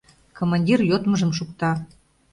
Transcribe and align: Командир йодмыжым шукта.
Командир 0.39 0.79
йодмыжым 0.89 1.31
шукта. 1.37 1.71